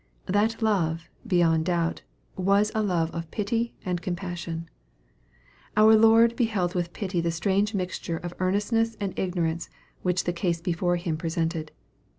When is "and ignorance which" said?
8.99-10.23